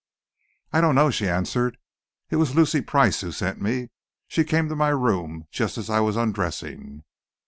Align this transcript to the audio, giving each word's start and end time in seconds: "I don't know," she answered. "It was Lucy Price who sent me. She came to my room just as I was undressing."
"I 0.73 0.81
don't 0.81 0.95
know," 0.95 1.11
she 1.11 1.29
answered. 1.29 1.77
"It 2.31 2.37
was 2.37 2.55
Lucy 2.55 2.81
Price 2.81 3.21
who 3.21 3.31
sent 3.31 3.61
me. 3.61 3.89
She 4.27 4.43
came 4.43 4.67
to 4.69 4.75
my 4.75 4.89
room 4.89 5.47
just 5.51 5.77
as 5.77 5.91
I 5.91 5.99
was 5.99 6.15
undressing." 6.15 7.03